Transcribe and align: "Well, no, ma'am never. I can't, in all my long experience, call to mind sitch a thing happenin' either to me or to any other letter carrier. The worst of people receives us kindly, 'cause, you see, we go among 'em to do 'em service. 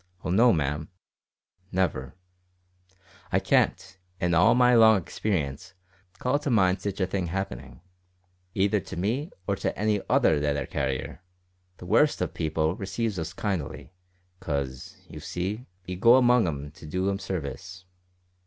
"Well, 0.23 0.31
no, 0.31 0.51
ma'am 0.51 0.89
never. 1.71 2.15
I 3.31 3.37
can't, 3.39 3.99
in 4.19 4.33
all 4.33 4.55
my 4.55 4.73
long 4.73 4.97
experience, 4.99 5.75
call 6.17 6.39
to 6.39 6.49
mind 6.49 6.81
sitch 6.81 6.99
a 6.99 7.05
thing 7.05 7.27
happenin' 7.27 7.81
either 8.55 8.79
to 8.79 8.97
me 8.97 9.29
or 9.45 9.55
to 9.57 9.77
any 9.77 10.01
other 10.09 10.39
letter 10.39 10.65
carrier. 10.65 11.21
The 11.77 11.85
worst 11.85 12.19
of 12.19 12.33
people 12.33 12.75
receives 12.75 13.19
us 13.19 13.31
kindly, 13.31 13.93
'cause, 14.39 14.97
you 15.07 15.19
see, 15.19 15.67
we 15.85 15.97
go 15.97 16.15
among 16.15 16.47
'em 16.47 16.71
to 16.71 16.87
do 16.87 17.07
'em 17.07 17.19
service. 17.19 17.85